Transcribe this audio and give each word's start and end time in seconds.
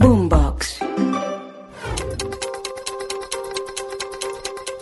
Boombox. 0.00 0.89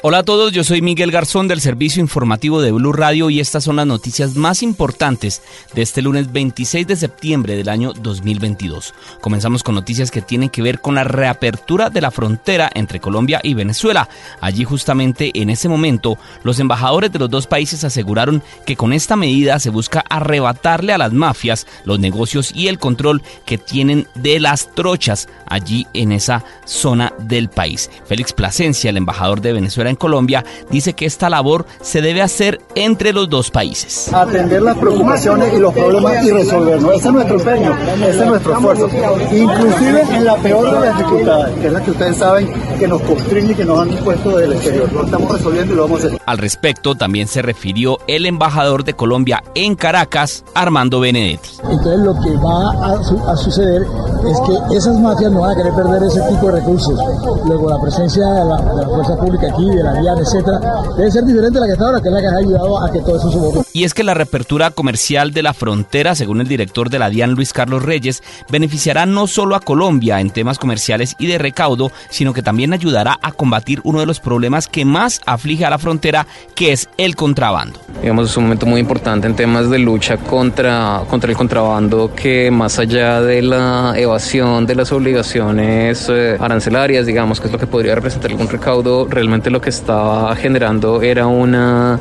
Hola 0.01 0.19
a 0.19 0.23
todos, 0.23 0.53
yo 0.53 0.63
soy 0.63 0.81
Miguel 0.81 1.11
Garzón 1.11 1.49
del 1.49 1.61
servicio 1.61 2.01
informativo 2.01 2.63
de 2.63 2.71
Blue 2.71 2.93
Radio 2.93 3.31
y 3.31 3.41
estas 3.41 3.65
son 3.65 3.75
las 3.75 3.87
noticias 3.87 4.37
más 4.37 4.63
importantes 4.63 5.43
de 5.75 5.83
este 5.83 6.03
lunes 6.03 6.31
26 6.31 6.87
de 6.87 6.95
septiembre 6.95 7.57
del 7.57 7.69
año 7.69 7.93
2022. 7.95 8.95
Comenzamos 9.21 9.65
con 9.65 9.75
noticias 9.75 10.13
que 10.13 10.23
tienen 10.23 10.51
que 10.51 10.63
ver 10.63 10.81
con 10.81 10.95
la 10.95 11.03
reapertura 11.03 11.91
de 11.91 12.01
la 12.01 12.13
frontera 12.13 12.71
entre 12.75 13.01
Colombia 13.01 13.41
y 13.43 13.55
Venezuela. 13.55 14.09
Allí 14.41 14.63
justamente 14.63 15.33
en 15.35 15.51
ese 15.51 15.69
momento 15.69 16.17
los 16.45 16.61
embajadores 16.61 17.11
de 17.11 17.19
los 17.19 17.29
dos 17.29 17.49
países 17.49 17.83
aseguraron 17.83 18.41
que 18.67 18.77
con 18.77 18.93
esta 18.93 19.17
medida 19.17 19.59
se 19.59 19.71
busca 19.71 20.05
arrebatarle 20.09 20.93
a 20.93 20.99
las 20.99 21.13
mafias 21.13 21.67
los 21.85 21.99
negocios 21.99 22.53
y 22.55 22.69
el 22.69 22.79
control 22.79 23.21
que 23.45 23.59
tienen 23.59 24.07
de 24.15 24.39
las 24.39 24.73
trochas 24.77 25.29
allí 25.47 25.89
en 25.93 26.13
esa 26.13 26.45
zona 26.67 27.13
del 27.19 27.49
país. 27.49 27.91
Félix 28.07 28.33
Plasencia, 28.33 28.91
el 28.91 28.97
embajador 28.97 29.41
de 29.41 29.55
Venezuela 29.55 29.88
en 29.89 29.97
Colombia, 29.97 30.45
dice 30.71 30.95
que 30.95 31.07
esta 31.07 31.31
labor 31.31 31.67
se 31.81 32.01
debe 32.01 32.23
hacer 32.23 32.61
entre 32.75 33.13
los 33.13 33.29
dos 33.29 33.51
países. 33.51 34.13
Atender 34.13 34.63
las 34.63 34.77
preocupaciones 34.79 35.53
y 35.53 35.59
los 35.59 35.75
problemas 35.75 36.25
y 36.25 36.31
resolverlos. 36.31 36.95
Ese 36.95 37.09
es 37.09 37.15
nuestro 37.15 37.39
empeño, 37.39 37.77
ese 38.07 38.21
es 38.21 38.27
nuestro 38.27 38.53
esfuerzo. 38.55 38.89
Inclusive 39.33 40.03
en 40.13 40.25
la 40.25 40.37
peor 40.37 40.71
de 40.71 40.87
las 40.87 40.99
dificultades, 40.99 41.59
que 41.61 41.67
es 41.67 41.73
la 41.73 41.81
que 41.83 41.91
ustedes 41.91 42.17
saben 42.17 42.53
que 42.79 42.89
nos 42.89 43.03
constriñe 43.03 43.53
y 43.53 43.55
que 43.55 43.65
nos 43.65 43.81
han 43.81 43.93
impuesto 43.93 44.37
del 44.37 44.53
exterior. 44.53 44.93
Lo 44.93 45.05
estamos 45.05 45.33
resolviendo 45.33 45.73
y 45.73 45.77
lo 45.77 45.83
vamos 45.83 46.05
a 46.05 46.07
hacer. 46.09 46.21
Al 46.25 46.39
respecto, 46.39 46.95
también 46.95 47.29
se 47.29 47.43
refirió 47.43 47.99
el 48.07 48.27
embajador 48.27 48.85
de 48.85 48.95
Colombia 48.95 49.43
en 49.55 49.75
Caracas, 49.75 50.45
Armando 50.55 51.01
Benedetti. 51.01 51.51
Entonces 51.71 52.01
lo 52.01 52.15
que 52.21 52.37
va 52.37 52.93
a, 52.93 53.03
su 53.03 53.19
a 53.29 53.37
suceder 53.37 53.83
es 53.83 54.41
que 54.47 54.77
esas 54.77 54.99
mafias 54.99 55.33
no 55.33 55.41
van 55.41 55.53
a 55.53 55.57
querer 55.57 55.75
perder 55.75 56.03
ese 56.05 56.21
tipo 56.23 56.47
de 56.47 56.61
recursos. 56.61 56.99
Luego 57.47 57.71
la 57.71 57.81
presencia 57.81 58.27
de 58.27 58.45
la, 58.45 58.57
de 58.57 58.83
la 58.83 58.89
fuerza 58.89 59.17
pública 59.17 59.47
aquí, 59.53 59.71
de 59.79 59.85
la 59.85 59.95
DIAN, 59.95 60.19
etcétera, 60.19 60.61
debe 60.97 61.11
ser 61.11 61.25
diferente 61.25 61.59
a 61.59 61.61
la 61.61 61.67
que 61.67 61.73
está 61.73 61.85
ahora, 61.87 62.01
que 62.01 62.09
es 62.09 62.15
la 62.15 62.21
que 62.21 62.27
ha 62.27 62.39
ayudado 62.39 62.85
a 62.85 62.91
que 62.91 63.01
todo 63.01 63.17
eso 63.17 63.31
suba. 63.31 63.63
Y 63.73 63.85
es 63.85 63.95
que 63.95 64.05
la 64.05 64.15
reapertura 64.15 64.71
comercial 64.71 65.33
de 65.33 65.43
la 65.43 65.55
frontera, 65.55 66.15
según 66.15 66.41
el 66.41 66.49
director 66.49 66.91
de 66.91 66.99
la 66.99 67.11
DIAN, 67.11 67.33
Luis 67.33 67.53
Carlos 67.53 67.83
Reyes, 67.83 68.23
beneficiará 68.51 69.07
no 69.07 69.27
solo 69.27 69.55
a 69.55 69.61
Colombia 69.61 70.21
en 70.21 70.31
temas 70.31 70.59
comerciales 70.59 71.15
y 71.19 71.27
de 71.27 71.39
recaudo, 71.39 71.91
sino 72.11 72.33
que 72.33 72.43
también 72.43 72.73
ayudará 72.73 73.19
a 73.23 73.33
combatir 73.33 73.81
uno 73.85 74.01
de 74.01 74.07
los 74.07 74.21
problemas 74.21 74.67
que 74.67 74.85
más 74.85 75.21
aflige 75.27 75.65
a 75.65 75.71
la 75.71 75.79
frontera, 75.79 76.27
que 76.55 76.73
es 76.73 76.89
el 76.97 77.17
contrabando. 77.17 77.79
Digamos, 78.01 78.31
es 78.31 78.37
un 78.37 78.45
momento 78.45 78.67
muy 78.67 78.81
importante 78.81 79.27
en 79.27 79.35
temas 79.35 79.71
de 79.71 79.79
lucha 79.79 80.17
contra, 80.17 81.03
contra 81.09 81.31
el 81.31 81.37
contrabando, 81.37 82.13
que 82.15 82.51
más 82.51 82.79
allá 82.79 83.21
de 83.21 83.43
la 83.43 83.95
evasión 83.97 84.67
de 84.67 84.75
las 84.75 84.93
obligaciones 84.93 86.09
eh, 86.09 86.37
arancelarias, 86.41 87.07
digamos, 87.07 87.41
que 87.41 87.47
es 87.47 87.53
lo 87.53 87.59
que 87.59 87.67
podría 87.67 87.95
representar 87.95 88.31
algún 88.31 88.49
recaudo, 88.49 89.07
realmente 89.09 89.51
lo 89.51 89.61
que 89.61 89.68
estaba 89.69 90.35
generando 90.37 91.03
era 91.03 91.27
una 91.27 92.01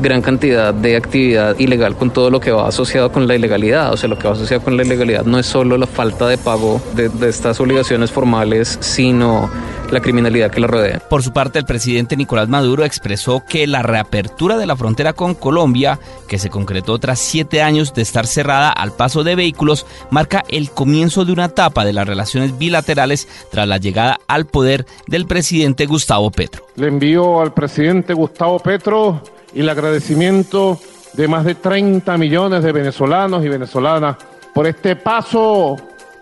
gran 0.00 0.22
cantidad 0.22 0.72
de 0.72 0.96
actividad 0.96 1.58
ilegal 1.58 1.94
con 1.94 2.10
todo 2.10 2.30
lo 2.30 2.40
que 2.40 2.50
va 2.50 2.66
asociado 2.66 3.12
con 3.12 3.28
la 3.28 3.34
ilegalidad. 3.34 3.92
O 3.92 3.96
sea, 3.96 4.08
lo 4.08 4.18
que 4.18 4.26
va 4.26 4.34
asociado 4.34 4.62
con 4.62 4.76
la 4.76 4.84
ilegalidad 4.84 5.24
no 5.24 5.38
es 5.38 5.46
solo 5.46 5.76
la 5.76 5.86
falta 5.86 6.26
de 6.26 6.38
pago 6.38 6.80
de, 6.94 7.08
de 7.08 7.28
estas 7.28 7.60
obligaciones 7.60 8.10
formales, 8.10 8.78
sino 8.80 9.50
la 9.90 10.00
criminalidad 10.00 10.50
que 10.50 10.60
la 10.60 10.66
rodea. 10.66 11.00
Por 11.00 11.22
su 11.22 11.32
parte, 11.32 11.58
el 11.58 11.64
presidente 11.64 12.16
Nicolás 12.16 12.48
Maduro 12.48 12.84
expresó 12.84 13.42
que 13.46 13.66
la 13.66 13.82
reapertura 13.82 14.56
de 14.56 14.66
la 14.66 14.76
frontera 14.76 15.12
con 15.12 15.34
Colombia, 15.34 15.98
que 16.28 16.38
se 16.38 16.50
concretó 16.50 16.98
tras 16.98 17.18
siete 17.18 17.62
años 17.62 17.94
de 17.94 18.02
estar 18.02 18.26
cerrada 18.26 18.70
al 18.70 18.92
paso 18.92 19.24
de 19.24 19.34
vehículos, 19.34 19.86
marca 20.10 20.44
el 20.48 20.70
comienzo 20.70 21.24
de 21.24 21.32
una 21.32 21.46
etapa 21.46 21.84
de 21.84 21.92
las 21.92 22.06
relaciones 22.06 22.56
bilaterales 22.58 23.28
tras 23.50 23.66
la 23.66 23.78
llegada 23.78 24.18
al 24.28 24.46
poder 24.46 24.86
del 25.06 25.26
presidente 25.26 25.86
Gustavo 25.86 26.30
Petro. 26.30 26.64
Le 26.76 26.88
envío 26.88 27.40
al 27.40 27.52
presidente 27.52 28.14
Gustavo 28.14 28.58
Petro 28.58 29.22
el 29.54 29.68
agradecimiento 29.68 30.78
de 31.14 31.26
más 31.26 31.44
de 31.44 31.56
30 31.56 32.16
millones 32.16 32.62
de 32.62 32.72
venezolanos 32.72 33.44
y 33.44 33.48
venezolanas 33.48 34.16
por 34.54 34.66
este 34.66 34.94
paso 34.94 35.76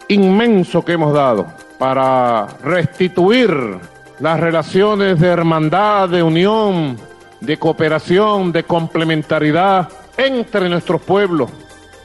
inmenso 0.08 0.82
que 0.82 0.92
hemos 0.92 1.12
dado 1.12 1.46
para 1.78 2.46
restituir 2.62 3.50
las 4.20 4.40
relaciones 4.40 5.20
de 5.20 5.28
hermandad, 5.28 6.08
de 6.08 6.22
unión, 6.22 6.96
de 7.40 7.56
cooperación, 7.56 8.52
de 8.52 8.64
complementariedad 8.64 9.88
entre 10.16 10.68
nuestros 10.68 11.00
pueblos, 11.00 11.50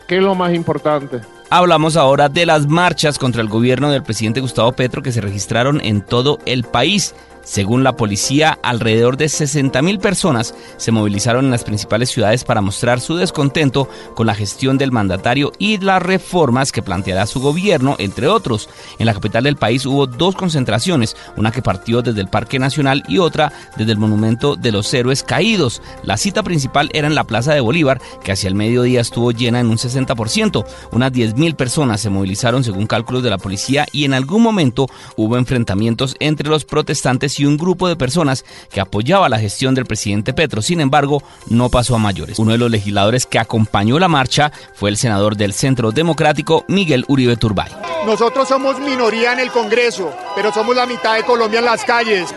que 0.07 0.17
es 0.17 0.23
lo 0.23 0.35
más 0.35 0.53
importante. 0.53 1.21
Hablamos 1.49 1.97
ahora 1.97 2.29
de 2.29 2.45
las 2.45 2.67
marchas 2.67 3.19
contra 3.19 3.41
el 3.41 3.47
gobierno 3.47 3.91
del 3.91 4.03
presidente 4.03 4.41
Gustavo 4.41 4.71
Petro 4.71 5.01
que 5.01 5.11
se 5.11 5.21
registraron 5.21 5.81
en 5.83 6.01
todo 6.01 6.39
el 6.45 6.63
país. 6.63 7.13
Según 7.43 7.83
la 7.83 7.97
policía, 7.97 8.57
alrededor 8.63 9.17
de 9.17 9.25
60.000 9.25 9.99
personas 9.99 10.55
se 10.77 10.91
movilizaron 10.91 11.45
en 11.45 11.51
las 11.51 11.65
principales 11.65 12.09
ciudades 12.09 12.45
para 12.45 12.61
mostrar 12.61 13.01
su 13.01 13.15
descontento 13.17 13.89
con 14.15 14.27
la 14.27 14.33
gestión 14.33 14.77
del 14.77 14.93
mandatario 14.93 15.51
y 15.57 15.77
las 15.77 16.01
reformas 16.01 16.71
que 16.71 16.81
planteará 16.81 17.25
su 17.25 17.41
gobierno, 17.41 17.95
entre 17.99 18.29
otros. 18.29 18.69
En 18.97 19.07
la 19.07 19.13
capital 19.13 19.43
del 19.43 19.57
país 19.57 19.85
hubo 19.85 20.07
dos 20.07 20.35
concentraciones, 20.35 21.17
una 21.35 21.51
que 21.51 21.61
partió 21.61 22.01
desde 22.01 22.21
el 22.21 22.29
Parque 22.29 22.59
Nacional 22.59 23.03
y 23.09 23.17
otra 23.17 23.51
desde 23.75 23.91
el 23.91 23.97
Monumento 23.97 24.55
de 24.55 24.71
los 24.71 24.93
Héroes 24.93 25.21
Caídos. 25.23 25.81
La 26.03 26.15
cita 26.15 26.43
principal 26.43 26.89
era 26.93 27.07
en 27.07 27.15
la 27.15 27.25
Plaza 27.25 27.53
de 27.53 27.59
Bolívar, 27.59 28.01
que 28.23 28.31
hacia 28.31 28.47
el 28.47 28.55
mediodía 28.55 29.01
estuvo 29.01 29.31
llena 29.31 29.59
en 29.59 29.67
un 29.67 29.77
60%. 29.77 30.65
Unas 30.91 31.11
10.000 31.11 31.55
personas 31.55 31.99
se 31.99 32.09
movilizaron 32.09 32.63
según 32.63 32.87
cálculos 32.87 33.21
de 33.21 33.29
la 33.29 33.37
policía 33.37 33.85
y 33.91 34.05
en 34.05 34.13
algún 34.13 34.41
momento 34.41 34.87
hubo 35.17 35.37
enfrentamientos 35.37 36.15
entre 36.19 36.47
los 36.47 36.63
protestantes 36.63 37.32
y 37.39 37.45
un 37.45 37.57
grupo 37.57 37.87
de 37.87 37.95
personas 37.95 38.45
que 38.71 38.81
apoyaba 38.81 39.29
la 39.29 39.39
gestión 39.39 39.75
del 39.75 39.85
presidente 39.85 40.33
Petro. 40.33 40.61
Sin 40.61 40.79
embargo, 40.81 41.23
no 41.47 41.69
pasó 41.69 41.95
a 41.95 41.99
mayores. 41.99 42.39
Uno 42.39 42.51
de 42.51 42.57
los 42.57 42.71
legisladores 42.71 43.25
que 43.25 43.39
acompañó 43.39 43.99
la 43.99 44.07
marcha 44.07 44.51
fue 44.73 44.89
el 44.89 44.97
senador 44.97 45.35
del 45.35 45.53
Centro 45.53 45.91
Democrático, 45.91 46.65
Miguel 46.67 47.05
Uribe 47.07 47.37
Turbay. 47.37 47.71
Nosotros 48.05 48.47
somos 48.47 48.79
minoría 48.79 49.33
en 49.33 49.39
el 49.39 49.51
Congreso, 49.51 50.13
pero 50.35 50.53
somos 50.53 50.75
la 50.75 50.85
mitad 50.85 51.15
de 51.15 51.23
Colombia 51.23 51.59
en 51.59 51.65
las 51.65 51.83
calles. 51.83 52.33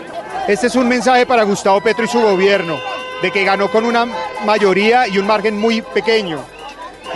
Este 0.47 0.67
es 0.67 0.75
un 0.75 0.87
mensaje 0.87 1.25
para 1.25 1.43
Gustavo 1.43 1.81
Petro 1.81 2.05
y 2.05 2.07
su 2.07 2.21
gobierno, 2.21 2.79
de 3.21 3.31
que 3.31 3.43
ganó 3.43 3.69
con 3.69 3.83
una 3.83 4.05
mayoría 4.45 5.07
y 5.07 5.17
un 5.17 5.27
margen 5.27 5.57
muy 5.57 5.81
pequeño 5.81 6.39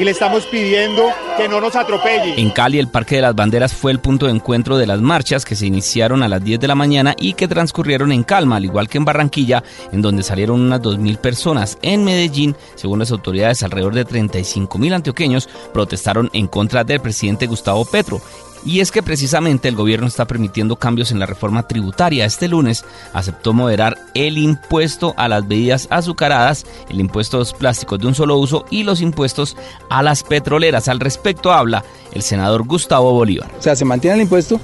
y 0.01 0.03
le 0.03 0.11
estamos 0.11 0.47
pidiendo 0.47 1.03
que 1.37 1.47
no 1.47 1.61
nos 1.61 1.75
atropelle. 1.75 2.33
En 2.41 2.49
Cali, 2.49 2.79
el 2.79 2.87
Parque 2.87 3.17
de 3.17 3.21
las 3.21 3.35
Banderas 3.35 3.71
fue 3.71 3.91
el 3.91 3.99
punto 3.99 4.25
de 4.25 4.31
encuentro 4.31 4.75
de 4.77 4.87
las 4.87 4.99
marchas 4.99 5.45
que 5.45 5.55
se 5.55 5.67
iniciaron 5.67 6.23
a 6.23 6.27
las 6.27 6.43
10 6.43 6.59
de 6.59 6.67
la 6.67 6.73
mañana 6.73 7.13
y 7.19 7.33
que 7.33 7.47
transcurrieron 7.47 8.11
en 8.11 8.23
calma, 8.23 8.55
al 8.55 8.65
igual 8.65 8.89
que 8.89 8.97
en 8.97 9.05
Barranquilla, 9.05 9.63
en 9.91 10.01
donde 10.01 10.23
salieron 10.23 10.59
unas 10.59 10.81
2.000 10.81 11.17
personas. 11.17 11.77
En 11.83 12.03
Medellín, 12.03 12.55
según 12.73 12.97
las 12.97 13.11
autoridades, 13.11 13.61
alrededor 13.61 13.93
de 13.93 14.07
35.000 14.07 14.91
antioqueños 14.91 15.47
protestaron 15.71 16.31
en 16.33 16.47
contra 16.47 16.83
del 16.83 16.99
presidente 16.99 17.45
Gustavo 17.45 17.85
Petro. 17.85 18.21
Y 18.63 18.79
es 18.79 18.91
que 18.91 19.01
precisamente 19.01 19.67
el 19.67 19.75
gobierno 19.75 20.07
está 20.07 20.25
permitiendo 20.25 20.75
cambios 20.75 21.11
en 21.11 21.19
la 21.19 21.25
reforma 21.25 21.67
tributaria. 21.67 22.25
Este 22.25 22.47
lunes 22.47 22.85
aceptó 23.13 23.53
moderar 23.53 23.97
el 24.13 24.37
impuesto 24.37 25.13
a 25.17 25.27
las 25.27 25.47
bebidas 25.47 25.87
azucaradas, 25.89 26.65
el 26.89 26.99
impuesto 26.99 27.37
a 27.37 27.39
los 27.39 27.53
plásticos 27.53 27.99
de 27.99 28.07
un 28.07 28.15
solo 28.15 28.37
uso 28.37 28.65
y 28.69 28.83
los 28.83 29.01
impuestos 29.01 29.57
a 29.89 30.03
las 30.03 30.23
petroleras. 30.23 30.87
Al 30.87 30.99
respecto 30.99 31.51
habla 31.51 31.83
el 32.13 32.21
senador 32.21 32.63
Gustavo 32.67 33.13
Bolívar. 33.13 33.49
O 33.57 33.61
sea, 33.61 33.75
se 33.75 33.85
mantiene 33.85 34.15
el 34.15 34.21
impuesto, 34.21 34.59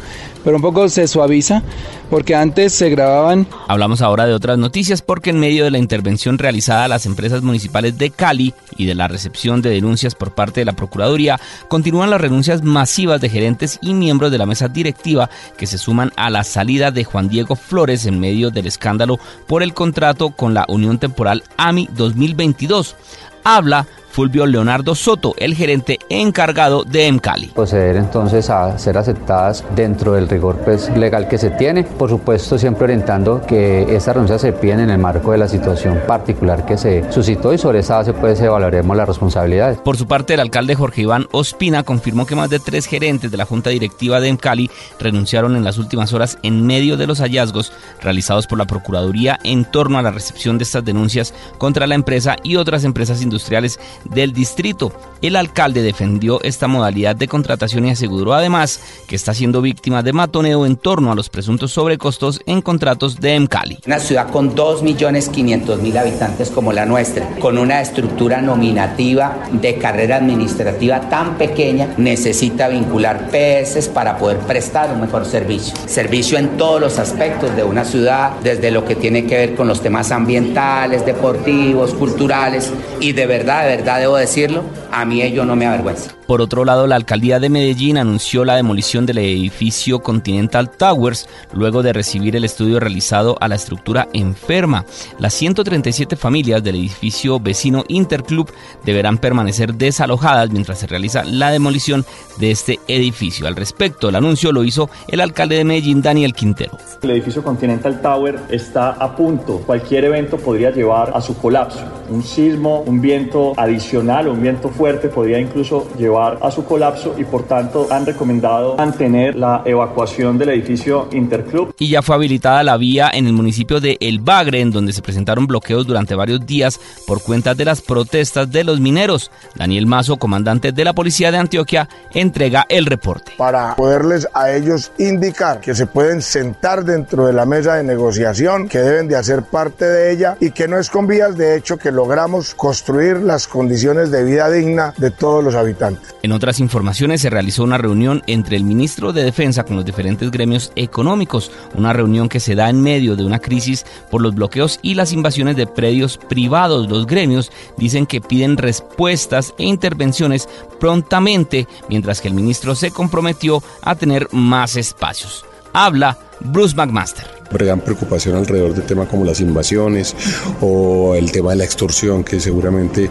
pero 0.48 0.56
un 0.56 0.62
poco 0.62 0.88
se 0.88 1.10
suaviza 1.10 1.62
porque 2.10 2.34
antes 2.34 2.72
se 2.72 2.90
grababan. 2.90 3.46
Hablamos 3.68 4.02
ahora 4.02 4.26
de 4.26 4.34
otras 4.34 4.58
noticias 4.58 5.02
porque 5.02 5.32
en 5.32 5.42
medio 5.42 5.66
de 5.66 5.72
la 5.72 5.78
intervención 5.78 6.38
realizada 6.38 6.86
a 6.86 6.88
las 6.88 7.06
empresas 7.06 7.42
municipales 7.42 7.98
de 7.98 8.12
Cali 8.12 8.54
y 8.78 8.86
de 8.86 8.96
la 8.96 9.10
recepción 9.10 9.62
de 9.62 9.72
denuncias 9.72 10.16
por 10.16 10.34
parte 10.34 10.62
de 10.62 10.66
la 10.66 10.72
Procuraduría, 10.72 11.38
continúan 11.68 12.12
las 12.12 12.22
renuncias 12.22 12.64
masivas 12.64 13.20
de 13.20 13.28
gerentes 13.28 13.78
y 13.82 13.94
miembros 13.94 14.32
de 14.32 14.38
la 14.38 14.46
mesa 14.46 14.70
directiva 14.70 15.30
que 15.58 15.68
se 15.68 15.78
suman 15.78 16.14
a 16.16 16.30
la 16.30 16.46
salida 16.46 16.92
de 16.92 17.04
Juan 17.04 17.28
Diego 17.28 17.58
Flores 17.58 18.06
en 18.06 18.18
medio 18.18 18.50
del 18.50 18.68
escándalo 18.68 19.20
por 19.48 19.64
el 19.64 19.74
contrato 19.74 20.30
con 20.30 20.54
la 20.54 20.64
Unión 20.70 20.98
Temporal 20.98 21.44
AMI 21.58 21.90
2022. 21.92 22.96
Habla 23.44 23.86
Fulvio 24.18 24.48
Leonardo 24.48 24.96
Soto, 24.96 25.36
el 25.38 25.54
gerente 25.54 26.00
encargado 26.10 26.84
de 26.84 27.06
Emcali. 27.06 27.52
Proceder 27.54 27.98
entonces 27.98 28.50
a 28.50 28.80
ser 28.80 28.98
aceptadas 28.98 29.64
dentro 29.76 30.14
del 30.14 30.28
rigor 30.28 30.56
pues, 30.66 30.90
legal 30.98 31.28
que 31.28 31.38
se 31.38 31.52
tiene, 31.52 31.84
por 31.84 32.10
supuesto 32.10 32.58
siempre 32.58 32.86
orientando 32.86 33.44
que 33.46 33.84
estas 33.96 34.16
renuncias 34.16 34.42
se 34.42 34.54
piden 34.54 34.80
en 34.80 34.90
el 34.90 34.98
marco 34.98 35.34
de 35.34 35.38
la 35.38 35.48
situación 35.48 36.02
particular 36.08 36.66
que 36.66 36.80
se 36.80 37.12
suscitó 37.12 37.54
y 37.54 37.60
sobre 37.60 37.82
esa 37.82 37.98
base 37.98 38.14
pues 38.14 38.42
evaluaremos 38.42 38.98
las 38.98 39.08
responsabilidades. 39.08 39.78
Por 39.78 39.98
su 39.98 40.08
parte, 40.08 40.34
el 40.34 40.40
alcalde 40.40 40.74
Jorge 40.74 41.04
Iván 41.04 41.28
Ospina 41.32 41.84
confirmó 41.84 42.26
que 42.26 42.36
más 42.36 42.50
de 42.50 42.58
tres 42.58 42.88
gerentes 42.88 43.30
de 43.30 43.38
la 43.38 43.46
Junta 43.46 43.70
Directiva 43.70 44.20
de 44.20 44.30
Emcali 44.30 44.72
renunciaron 45.00 45.56
en 45.56 45.64
las 45.64 45.78
últimas 45.78 46.12
horas 46.14 46.40
en 46.42 46.66
medio 46.66 46.98
de 46.98 47.06
los 47.06 47.20
hallazgos 47.20 47.72
realizados 48.02 48.48
por 48.48 48.58
la 48.58 48.66
Procuraduría 48.66 49.38
en 49.44 49.64
torno 49.66 50.00
a 50.00 50.02
la 50.02 50.10
recepción 50.10 50.58
de 50.58 50.64
estas 50.64 50.84
denuncias 50.84 51.36
contra 51.60 51.86
la 51.86 51.94
empresa 51.94 52.36
y 52.42 52.56
otras 52.56 52.84
empresas 52.84 53.22
industriales 53.22 53.80
del 54.10 54.34
distrito. 54.34 54.92
El 55.22 55.36
alcalde 55.36 55.82
defendió 55.82 56.40
esta 56.44 56.68
modalidad 56.68 57.16
de 57.16 57.28
contratación 57.28 57.86
y 57.86 57.92
aseguró 57.92 58.34
además 58.34 58.80
que 59.08 59.16
está 59.16 59.34
siendo 59.34 59.62
víctima 59.62 60.04
de 60.04 60.14
matoneo 60.14 60.66
en 60.66 60.76
torno 60.76 61.12
a 61.12 61.16
los 61.16 61.30
presuntos 61.30 61.72
sobrecostos 61.72 62.42
en 62.46 62.62
contratos 62.62 63.20
de 63.20 63.34
Emcali. 63.34 63.80
Una 63.88 64.00
ciudad 64.00 64.30
con 64.30 64.56
2.500.000 64.56 65.98
habitantes 65.98 66.52
como 66.52 66.72
la 66.72 66.86
nuestra, 66.86 67.28
con 67.40 67.58
una 67.58 67.82
estructura 67.82 68.42
nominativa 68.42 69.48
de 69.52 69.78
carrera 69.78 70.18
administrativa 70.18 71.02
tan 71.10 71.38
pequeña, 71.38 71.94
necesita 71.98 72.68
vincular 72.68 73.30
PS 73.30 73.88
para 73.90 74.18
poder 74.18 74.38
prestar 74.40 74.92
un 74.94 75.02
mejor 75.02 75.26
servicio. 75.26 75.74
Servicio 75.88 76.38
en 76.38 76.58
todos 76.58 76.80
los 76.80 77.00
aspectos 77.00 77.56
de 77.56 77.64
una 77.64 77.86
ciudad, 77.86 78.34
desde 78.44 78.72
lo 78.72 78.86
que 78.86 78.96
tiene 78.96 79.26
que 79.26 79.36
ver 79.36 79.56
con 79.56 79.68
los 79.68 79.82
temas 79.82 80.12
ambientales, 80.12 81.06
deportivos, 81.06 81.94
culturales, 81.94 82.72
y 83.00 83.14
de 83.14 83.26
verdad, 83.26 83.64
de 83.64 83.78
verdad 83.78 83.97
debo 83.98 84.18
decirlo, 84.18 84.64
a 84.92 85.06
mí 85.06 85.22
ello 85.22 85.46
no 85.46 85.56
me 85.56 85.66
avergüenza. 85.66 86.12
Por 86.28 86.42
otro 86.42 86.66
lado, 86.66 86.88
la 86.88 86.98
alcaldía 86.98 87.40
de 87.40 87.50
Medellín 87.50 87.98
anunció 87.98 88.44
la 88.44 88.56
demolición 88.56 89.06
del 89.06 89.20
edificio 89.20 90.00
Continental 90.00 90.70
Towers 90.70 91.30
luego 91.54 91.84
de 91.84 91.94
recibir 91.94 92.36
el 92.36 92.44
estudio 92.44 92.82
realizado 92.82 93.38
a 93.40 93.48
la 93.48 93.56
estructura 93.56 94.10
enferma. 94.14 94.86
Las 95.20 95.34
137 95.36 96.18
familias 96.18 96.62
del 96.64 96.76
edificio 96.76 97.40
vecino 97.40 97.86
Interclub 97.88 98.52
deberán 98.84 99.20
permanecer 99.20 99.74
desalojadas 99.74 100.50
mientras 100.52 100.80
se 100.80 100.88
realiza 100.88 101.24
la 101.24 101.50
demolición 101.50 102.06
de 102.40 102.52
este 102.52 102.80
edificio. 102.90 103.48
Al 103.48 103.56
respecto, 103.56 104.10
el 104.10 104.16
anuncio 104.16 104.52
lo 104.52 104.66
hizo 104.66 104.90
el 105.08 105.22
alcalde 105.22 105.56
de 105.56 105.64
Medellín, 105.64 106.02
Daniel 106.02 106.34
Quintero. 106.34 106.78
El 107.02 107.12
edificio 107.12 107.42
Continental 107.42 108.02
Tower 108.02 108.40
está 108.50 108.90
a 108.92 109.16
punto. 109.16 109.60
Cualquier 109.66 110.06
evento 110.06 110.38
podría 110.38 110.72
llevar 110.72 111.12
a 111.16 111.22
su 111.22 111.38
colapso. 111.38 111.80
Un 112.10 112.24
sismo, 112.24 112.82
un 112.82 113.00
viento 113.00 113.54
adicional, 113.56 114.28
un 114.28 114.42
viento 114.42 114.70
fuerte 114.78 115.10
podría 115.10 115.40
incluso 115.40 115.88
llevar 115.98 116.38
a 116.42 116.52
su 116.52 116.64
colapso 116.64 117.16
y 117.18 117.24
por 117.24 117.44
tanto 117.44 117.88
han 117.90 118.06
recomendado 118.06 118.78
mantener 118.78 119.36
la 119.36 119.64
evacuación 119.66 120.38
del 120.38 120.50
edificio 120.50 121.10
Interclub. 121.12 121.74
Y 121.80 121.90
ya 121.90 122.02
fue 122.02 122.16
habilitada 122.16 122.64
la 122.64 122.78
vía 122.78 123.10
en 123.12 123.26
el 123.26 123.34
municipio 123.34 123.80
de 123.80 123.98
El 124.00 124.20
Bagre, 124.20 124.62
en 124.62 124.72
donde 124.72 124.94
se 124.94 125.02
presentaron 125.02 125.48
bloqueos 125.48 125.88
durante 125.88 126.14
varios 126.14 126.46
días 126.46 126.80
por 127.08 127.24
cuenta 127.24 127.56
de 127.56 127.66
las 127.66 127.82
protestas 127.82 128.52
de 128.52 128.64
los 128.64 128.80
mineros. 128.80 129.32
Daniel 129.56 129.88
Mazo, 129.88 130.18
comandante 130.18 130.72
de 130.72 130.86
la 130.86 130.94
policía 130.94 131.32
de 131.32 131.40
Antioquia, 131.40 131.90
entrega 132.14 132.66
el 132.70 132.86
reporte. 132.86 133.32
Para 133.38 133.76
poderles 133.76 134.28
a 134.34 134.52
ellos 134.52 134.92
indicar 135.00 135.60
que 135.60 135.74
se 135.74 135.88
pueden 135.88 136.22
sentar 136.22 136.86
dentro 136.86 137.26
de 137.26 137.34
la 137.34 137.46
mesa 137.46 137.76
de 137.76 137.84
negociación, 137.84 138.70
que 138.70 138.80
deben 138.80 139.08
de 139.08 139.16
hacer 139.16 139.44
parte 139.44 139.86
de 139.86 140.12
ella 140.12 140.38
y 140.40 140.52
que 140.52 140.68
no 140.68 140.78
es 140.78 140.90
con 140.90 141.08
vías 141.08 141.36
de 141.38 141.56
hecho 141.56 141.78
que 141.78 141.92
logramos 141.92 142.54
construir 142.54 143.18
las 143.18 143.48
condiciones 143.48 144.12
de 144.12 144.24
vida 144.24 144.50
digna 144.50 144.67
de 144.76 145.12
todos 145.12 145.44
los 145.44 145.56
habitantes. 145.56 146.16
En 146.24 146.32
otras 146.32 146.60
informaciones 146.60 147.22
se 147.22 147.30
realizó 147.30 147.64
una 147.64 147.78
reunión 147.78 148.22
entre 148.28 148.58
el 148.58 148.64
ministro 148.64 149.14
de 149.14 149.24
Defensa 149.24 149.64
con 149.64 149.76
los 149.76 149.86
diferentes 149.86 150.30
gremios 150.32 150.72
económicos, 150.76 151.52
una 151.76 151.94
reunión 151.94 152.28
que 152.28 152.40
se 152.40 152.56
da 152.56 152.70
en 152.70 152.82
medio 152.82 153.16
de 153.16 153.24
una 153.24 153.40
crisis 153.40 153.86
por 154.12 154.22
los 154.22 154.36
bloqueos 154.36 154.80
y 154.82 154.96
las 154.96 155.14
invasiones 155.14 155.56
de 155.56 155.68
predios 155.68 156.18
privados. 156.18 156.90
Los 156.90 157.06
gremios 157.06 157.52
dicen 157.78 158.06
que 158.06 158.22
piden 158.22 158.58
respuestas 158.58 159.54
e 159.58 159.66
intervenciones 159.66 160.50
prontamente, 160.80 161.68
mientras 161.90 162.20
que 162.20 162.28
el 162.28 162.34
ministro 162.34 162.76
se 162.76 162.92
comprometió 162.92 163.64
a 163.82 163.96
tener 163.96 164.28
más 164.32 164.76
espacios. 164.76 165.46
Habla 165.74 166.18
Bruce 166.42 166.76
McMaster 166.76 167.37
gran 167.52 167.82
preocupación 167.82 168.36
alrededor 168.36 168.74
de 168.74 168.82
temas 168.82 169.08
como 169.08 169.26
las 169.26 169.40
invasiones 169.40 170.16
o 170.62 171.16
el 171.16 171.32
tema 171.32 171.52
de 171.52 171.58
la 171.58 171.64
extorsión 171.64 172.24
que 172.24 172.40
seguramente, 172.40 173.10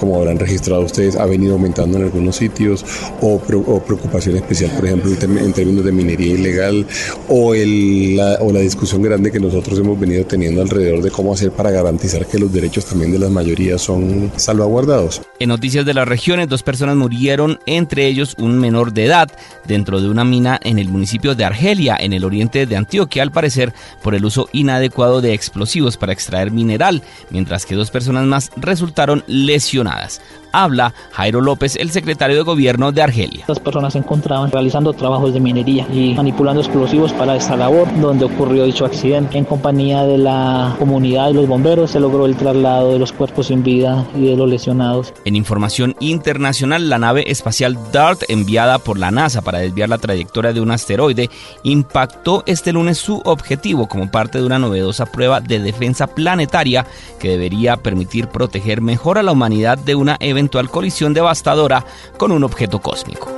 como 0.00 0.16
habrán 0.16 0.38
registrado 0.38 0.82
ustedes, 0.82 1.16
ha 1.16 1.26
venido 1.26 1.54
aumentando 1.54 1.98
en 1.98 2.04
algunos 2.04 2.36
sitios 2.36 2.84
o, 3.20 3.38
preocupación 3.38 4.36
especial, 4.36 4.70
por 4.72 4.86
ejemplo, 4.86 5.10
en 5.10 5.52
términos 5.52 5.84
de 5.84 5.92
minería 5.92 6.34
ilegal 6.34 6.86
o, 7.28 7.54
el, 7.54 8.16
la, 8.16 8.38
o 8.40 8.52
la 8.52 8.60
discusión 8.60 9.02
grande 9.02 9.30
que 9.30 9.40
nosotros 9.40 9.78
hemos 9.78 9.98
venido 9.98 10.24
teniendo 10.24 10.62
alrededor 10.62 11.02
de 11.02 11.10
cómo 11.10 11.32
hacer 11.32 11.50
para 11.50 11.70
garantizar 11.70 12.26
que 12.26 12.38
los 12.38 12.52
derechos 12.52 12.86
también 12.86 13.12
de 13.12 13.18
las 13.18 13.30
mayorías 13.30 13.80
son 13.80 14.30
salvaguardados. 14.36 15.22
En 15.38 15.48
noticias 15.50 15.84
de 15.84 15.94
las 15.94 16.08
regiones, 16.08 16.48
dos 16.48 16.62
personas 16.62 16.96
murieron, 16.96 17.58
entre 17.66 18.06
ellos 18.06 18.34
un 18.38 18.58
menor 18.58 18.92
de 18.92 19.04
edad, 19.04 19.30
dentro 19.66 20.00
de 20.00 20.08
una 20.08 20.24
mina 20.24 20.58
en 20.62 20.78
el 20.78 20.88
municipio 20.88 21.34
de 21.34 21.44
Argelia, 21.44 21.96
en 21.98 22.12
el 22.12 22.24
oriente 22.24 22.66
de 22.66 22.76
Antioquia, 22.76 23.22
al 23.22 23.32
parecer 23.32 23.72
por 24.02 24.14
el 24.14 24.24
uso 24.24 24.48
inadecuado 24.52 25.20
de 25.20 25.34
explosivos 25.34 25.96
para 25.96 26.12
extraer 26.12 26.50
mineral, 26.50 27.02
mientras 27.30 27.66
que 27.66 27.74
dos 27.74 27.90
personas 27.90 28.24
más 28.26 28.50
resultaron 28.56 29.24
lesionadas 29.26 30.20
habla 30.62 30.94
Jairo 31.12 31.40
López, 31.40 31.76
el 31.76 31.90
secretario 31.90 32.36
de 32.36 32.42
gobierno 32.42 32.90
de 32.90 33.02
Argelia. 33.02 33.44
Las 33.46 33.60
personas 33.60 33.92
se 33.92 33.98
encontraban 33.98 34.50
realizando 34.50 34.92
trabajos 34.94 35.34
de 35.34 35.40
minería 35.40 35.86
y 35.92 36.14
manipulando 36.14 36.62
explosivos 36.62 37.12
para 37.12 37.36
esta 37.36 37.56
labor, 37.56 37.88
donde 38.00 38.24
ocurrió 38.24 38.64
dicho 38.64 38.86
accidente. 38.86 39.36
En 39.36 39.44
compañía 39.44 40.02
de 40.04 40.18
la 40.18 40.74
comunidad 40.78 41.30
y 41.30 41.34
los 41.34 41.46
bomberos 41.46 41.90
se 41.90 42.00
logró 42.00 42.26
el 42.26 42.36
traslado 42.36 42.92
de 42.92 42.98
los 42.98 43.12
cuerpos 43.12 43.48
sin 43.48 43.62
vida 43.62 44.06
y 44.16 44.26
de 44.26 44.36
los 44.36 44.48
lesionados. 44.48 45.12
En 45.24 45.36
información 45.36 45.94
internacional, 46.00 46.88
la 46.88 46.98
nave 46.98 47.30
espacial 47.30 47.78
DART 47.92 48.22
enviada 48.28 48.78
por 48.78 48.98
la 48.98 49.10
NASA 49.10 49.42
para 49.42 49.58
desviar 49.58 49.88
la 49.88 49.98
trayectoria 49.98 50.52
de 50.52 50.60
un 50.60 50.70
asteroide 50.70 51.28
impactó 51.64 52.42
este 52.46 52.72
lunes 52.72 52.98
su 52.98 53.20
objetivo 53.24 53.88
como 53.88 54.10
parte 54.10 54.38
de 54.38 54.46
una 54.46 54.58
novedosa 54.58 55.06
prueba 55.06 55.40
de 55.40 55.58
defensa 55.58 56.06
planetaria 56.06 56.86
que 57.18 57.28
debería 57.28 57.76
permitir 57.76 58.28
proteger 58.28 58.80
mejor 58.80 59.18
a 59.18 59.22
la 59.22 59.32
humanidad 59.32 59.78
de 59.78 59.94
una 59.94 60.16
eventual 60.20 60.45
colisión 60.70 61.14
devastadora 61.14 61.84
con 62.16 62.32
un 62.32 62.44
objeto 62.44 62.78
cósmico. 62.80 63.30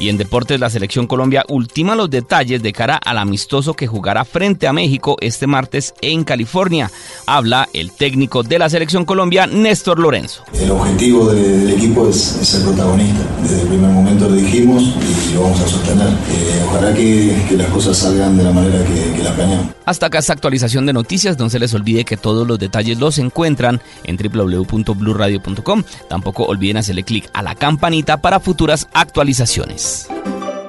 Y 0.00 0.08
en 0.08 0.16
deportes, 0.16 0.58
la 0.58 0.70
selección 0.70 1.06
Colombia 1.06 1.44
ultima 1.48 1.94
los 1.94 2.08
detalles 2.08 2.62
de 2.62 2.72
cara 2.72 2.96
al 2.96 3.18
amistoso 3.18 3.74
que 3.74 3.86
jugará 3.86 4.24
frente 4.24 4.66
a 4.66 4.72
México 4.72 5.18
este 5.20 5.46
martes 5.46 5.92
en 6.00 6.24
California. 6.24 6.90
Habla 7.26 7.68
el 7.74 7.92
técnico 7.92 8.42
de 8.42 8.58
la 8.58 8.70
selección 8.70 9.04
Colombia, 9.04 9.46
Néstor 9.46 9.98
Lorenzo. 9.98 10.42
El 10.54 10.70
objetivo 10.70 11.26
del 11.26 11.68
equipo 11.70 12.08
es, 12.08 12.16
ser 12.16 12.62
protagonista. 12.62 13.20
Desde 13.42 13.60
el 13.60 13.68
primer 13.68 13.90
momento 13.90 14.26
lo 14.26 14.36
dijimos 14.36 14.82
y 14.82 15.34
lo 15.34 15.42
vamos 15.42 15.60
a 15.60 15.68
sostener. 15.68 16.08
Eh, 16.08 16.64
ojalá 16.66 16.94
que, 16.94 17.56
las 17.58 17.68
cosas 17.68 17.98
salgan 17.98 18.38
de 18.38 18.44
la 18.44 18.52
manera 18.52 18.82
que, 18.82 19.12
que 19.12 19.22
las 19.22 19.34
planeamos. 19.34 19.66
Hasta 19.84 20.06
acá 20.06 20.18
esta 20.20 20.32
actualización 20.32 20.86
de 20.86 20.94
noticias. 20.94 21.38
No 21.38 21.50
se 21.50 21.58
les 21.58 21.74
olvide 21.74 22.06
que 22.06 22.16
todos 22.16 22.46
los 22.46 22.58
detalles 22.58 22.98
los 22.98 23.18
encuentran 23.18 23.82
en 24.04 24.16
www.bluradio.com. 24.16 25.82
Tampoco 26.08 26.44
olviden 26.44 26.78
hacerle 26.78 27.02
clic 27.02 27.28
a 27.34 27.42
la 27.42 27.54
campanita 27.54 28.16
para 28.18 28.40
futuras 28.40 28.88
actualizaciones. 28.94 29.89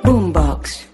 Boombox. 0.03 0.90